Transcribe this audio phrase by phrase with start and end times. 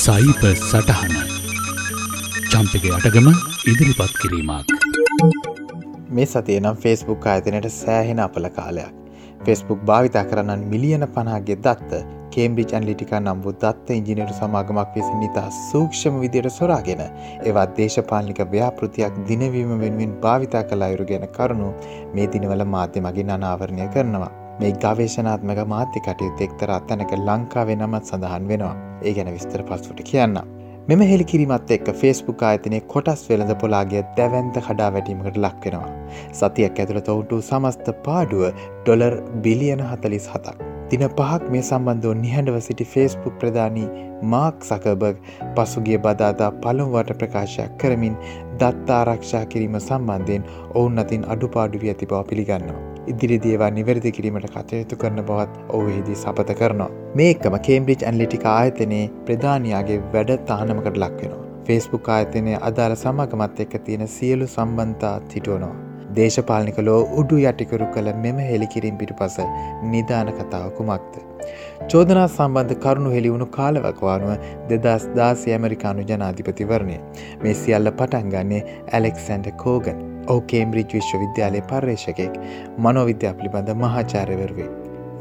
[0.00, 1.10] සයිප සටහන.
[2.50, 3.26] චම්පක අටගම
[3.70, 4.70] ඉදිරිපත් කිරීමක්.
[6.10, 8.94] මේ සතිය නම් ෆෙස්බුක් අයතනයට සෑහෙන අපල කාලයක්.
[9.44, 12.00] ෆෙස්බුක් භාවිතා කරන්නන් මිලියන පනාගේ දත්ත
[12.32, 19.24] කේම්බිච් ඇන්ලිටික නම් වූ දත්ත ඉංජිනයට සමාගමක් විසින් ඉතා සූක්ෂම විදියට සොරාගෙන ඒවත් දේශපාලික ව්‍යාපෘතියක්
[19.28, 21.72] දිනවීම වෙනුවෙන් භාවිතා කළ අයුරු ගැන කරුණු
[22.14, 24.39] මේ දිනවල මාධ්‍ය මගින් අනාවරණය කරනවා.
[24.60, 28.72] මේ ගවේශනාත්මක මාධ්‍ය කටයුතු එක්තර අත්තැනක ලංකාවේ නමත් සඳහන් වෙනවා.
[29.04, 30.34] ඒ ගැන විස්තර පස්සුට කියන්න.
[30.88, 35.88] මෙම හෙළිකිරීමත් එක්ක ෆේස්බුක් ආයතනය කොටස් වෙළඳ පොලාගේ දැවන්ත කඩා වැටීමකට ලක්වෙනවා.
[36.40, 38.44] සතියක් ඇතුළ තවුන්ටු සමස්ත පාඩුව
[38.82, 40.68] ඩොලර් බිලියන හතලිස් හතක්.
[40.90, 43.88] දින පහක් මේ සම්බන්ධව නිහඬව සිටි ෆේස්බුක් ප්‍රධානී
[44.34, 48.22] මාක් සකබර්ග් පසුගිය බදාදා පළුම්වට ප්‍රකාශයක් කරමින්
[48.58, 52.89] දත්තා ආරක්ෂා කිරීම සම්බන්ධයෙන් ඔවුන් අතින් අඩුපාඩුවී ඇති බව පිළිගන්නවා.
[53.10, 56.90] ඉදිරිදිේවා නිවැරදි කිරීමට කටයුතු කරන බවත් ඔවුහිදී සපත කරනවා.
[57.14, 61.44] මේකම කේම්බ්‍රිච් ඇන්ලිටික ආයතනයේ ප්‍රධානයාගේ වැඩ තානමකට ලක්වෙනවා.
[61.66, 65.76] ෆෙස්බුක් ආයතනය අදාළ සමගමත් එක්ක තියෙන සියලු සම්බන්තා තිටුවනවා.
[66.16, 69.36] දේශපාලනික ලෝ උඩු යටිකරු කළ මෙම හෙළිකිරින් පිටු පස
[69.92, 71.14] නිධාන කතාව කුමක්ද.
[71.88, 74.30] චෝදනා සම්බන්ධ කරුණු හෙළිවුණු කාලවකවානුව
[74.70, 77.00] දෙදස් දාසි ඇමරිකානු ජනාධිපතිවරණය
[77.42, 80.00] මේ සියල්ල පටන් ගන්නේ ඇලෙක්සන්ඩ කෝගන්
[80.30, 82.38] ඔහු කේම්බ්‍රිජ් විශ්වවිද්‍යාලය පර්යේෂකෙක්
[82.78, 84.68] මනෝවිද්‍යා පිළිබඳ මහාචාරවරුවේ.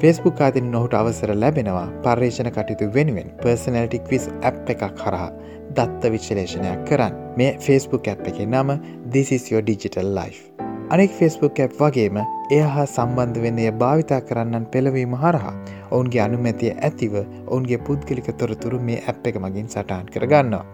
[0.02, 5.30] ෆෙස්බුක් ආතින් නොහුට අවසර ලැබෙනවා පර්යේෂණ කටයුතු වෙනුවෙන් පර්සනල්ටික් විස් ඇප් එකක් කරහා
[5.71, 8.73] දත්ත විශ්ලේෂණයක් කරන්න මේ ෆෙස්බුක් ඇප් එක නම
[9.13, 10.68] this is your digital life.
[10.89, 12.15] අනෙක් ෆෙස්බුක් ඇප් වගේම
[12.49, 15.53] එය හා සම්බන්ධ වෙන්න එය භාවිතා කරන්නන් පෙළවීම හරහා
[15.91, 20.65] ඔවුන්ගේ අනුමැතිය ඇතිව ඔවුන්ගේ පුද්ගලික තොරතුරු මේ ඇප් එක මගින් සටහන් කරගන්නවා.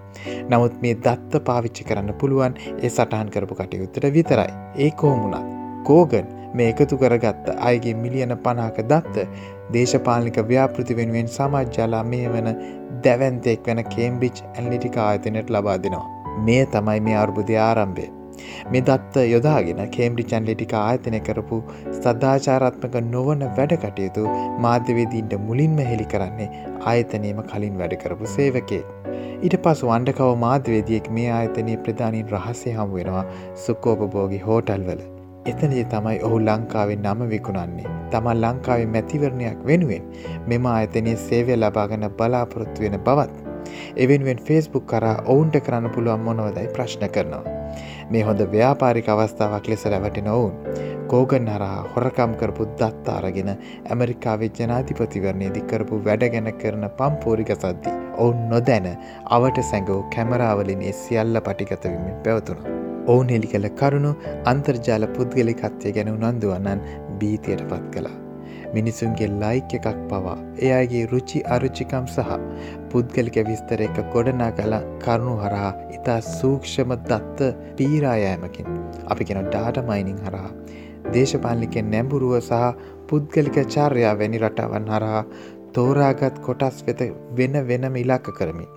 [0.50, 4.52] නමුත් මේ දත්ත පාවිච්චි කරන්න පුළුවන් ඒ සටහන් කරපු කටයුත්තට විතරයි.
[4.78, 5.52] ඒ කෝමුණත්.
[5.84, 9.30] කෝගන් මේ එකතු කරගත්ත අයගේ මිලියන පනාක දත්ත
[9.74, 12.54] දේශපාලික ව්‍යාපෘති වෙනුවෙන් සමාජ්ජලා මේ වන
[13.04, 16.06] දැවන්තෙක් වෙන කේම්බිච් ඇල්ලිටික ආයතනයට ලබා දෙනවා.
[16.46, 18.14] මේ තමයි මේ අර්බුදය ආරම්භය.
[18.72, 21.60] මේ දත්ත යොදාගෙන කේම්ඩි චන්ලිටික ආයතනය කරපු
[21.98, 24.26] ස්ථාචාරත්මක නොවන වැඩ කටයුතු
[24.68, 26.52] මාධ්‍යවේදීන්ට මුලින්ම හෙළි කරන්නේ
[26.92, 28.84] ආයතනයම කලින් වැඩ කරපු සේවකේ.
[29.46, 33.26] ඊට පසු අන්ඩකව මාධ්‍යවේදියෙක් මේ ආයතනයේ ප්‍රධානින් රහසේ හම් වෙනවා
[33.66, 35.02] සුක්කෝපභෝගි හෝටල්වල.
[35.52, 37.92] එතනය තමයි ඔහු ලංකාවෙන් නම විකුණන්නේ.
[38.12, 40.08] තමන් ලංකාවේ මැතිවරණයක් වෙනුවෙන්
[40.48, 43.36] මෙම ආයතනයේ සේවය ලබාගන්න බලාපොරොත්තු වෙන බවත්.
[43.98, 47.55] එවෙන්ුවෙන් ෆෙස්බුක් කරා ඔවුන්ට කරන්න පුළුවන් මොනවදයි ප්‍රශ්න කරනවා.
[48.12, 50.56] මේ හොඳ ව්‍යාපාරික අවස්ථාවක් ලෙස රැවටෙන ඔවුන්.
[51.12, 57.96] කෝගන් හරහා හොරකම් කරපු දත්ත අරගෙන ඇමරිකාවේ ජනාධිපතිවරණය දිකරපු වැඩ ගැන කරන පම්පෝරික සද්දි.
[58.18, 58.90] ඔවුන් නොදැන
[59.38, 62.62] අවට සැඟවූ කැමරාවලින් ඒ සියල්ල පටිගතවමින් පැවතුන.
[63.08, 64.14] ඔවුන් හෙළි කළ කරුණු
[64.54, 66.86] අන්තර්ජාල පුද්ගලිකත්වය ගැන උනන්දුවන්නන්
[67.20, 68.25] බීතියට පත් කලා.
[68.76, 72.32] මිනිසුන්ගේ ලයික් එකක් පවා එයාගේ රුචි අරුචිකම් සහ
[72.92, 78.72] පුද්ගලික විස්තර එක ගොඩනා කළ කරුණු හරහා ඉතා සූක්ෂම දත්ත පීරායෑමකින්
[79.06, 80.52] අපි කෙන ඩාට මයිනිං හරහා
[81.14, 82.64] දේශපාලිකෙන් නැඹුරුව සහ
[83.10, 85.24] පුද්ගලික චාර්යා වැනි රටාවන් හරහා
[85.74, 87.02] තෝරාගත් කොටස් වෙත
[87.32, 88.68] වෙන වෙනම ඉලක්ක කරමි.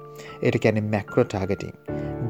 [0.43, 1.75] එට කැනෙ මැක්‍රෝටාගටින්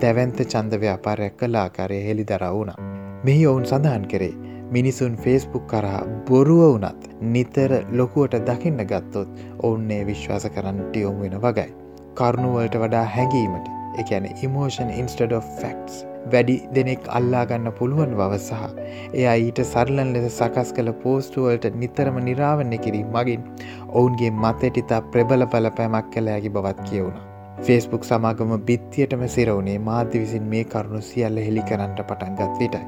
[0.00, 2.78] දැවන්ත චන්ද ව්‍යාපාරයක් කළ ආකාරය හෙළි දර වුණා.
[3.25, 4.34] මෙහි ඔවුන් සඳහන් කරේ
[4.71, 11.71] මිනිසුන් ෆේස්බුක් කරා බොරුව වනත් නිතර ලොකුවට දකින්න ගත්තොත් ඔවුන්නේ විශ්වාස කරන්නට යොමු වෙන වගයි.
[12.15, 15.97] කරුණුවලට වඩා හැඟීමට එකැන ඉමෝෂන් ඉන්ස්ටඩ ෆක්ස්
[16.33, 18.67] වැඩි දෙනෙක් අල්ලාගන්න පුළුවන් බව සහ
[19.12, 23.49] එයා ඊට සරලන් ලෙස සකස් කළ පෝස්ටුවලට නිතරම නිරාවන්න කිරීම මගින්
[23.89, 27.28] ඔවුන්ගේ මතටිතා ප්‍රබල බලපෑමක් කළ හැකි බවත් කියවුණා.
[27.67, 32.83] ෆෙස්බුක් සමාගම බිත්තියටම සිරවුණේ මාධ්‍ය විසින් මේ කරුණු සියල්ල හෙළි කරන්නට පටන්ගත් විටයි.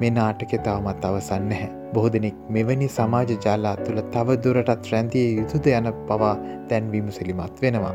[0.00, 1.68] මේ නාටක තවමත් අවසන් නැහැ.
[1.92, 6.34] බොහෝ දෙනෙක් මෙවැනි සමාජ ජාලා තුළ තවදුරටත් රැන්තිය යුතුද යන පවා
[6.68, 7.94] තැන් විමසිලිමත් වෙනවා.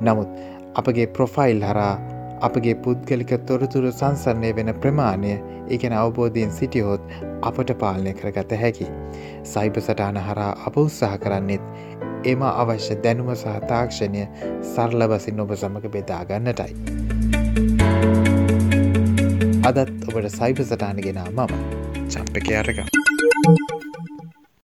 [0.00, 0.30] නමුත්
[0.74, 1.94] අපගේ ප්‍රොෆයිල් හරා
[2.40, 5.34] අපගේ පුද්ගලික තොරතුරු සංසරණය වෙන ප්‍රමාණය
[5.68, 7.04] ඒගෙන අවබෝධයෙන් සිටියහොත්
[7.42, 8.88] අපට පාලනය කරගත හැකි.
[9.44, 11.64] සයිප සටාන හරා අප උත්සාහ කරන්නෙත්
[12.24, 14.24] එම අවශ්‍ය දැනුම සහ තාක්ෂණය
[14.72, 16.72] සරල බසින් ඔබ සමඟ බෙදාගන්නටයි.
[19.68, 21.50] අදත් ඔබට සයිප සටානගෙන මම
[22.08, 23.01] චම්පක අරක.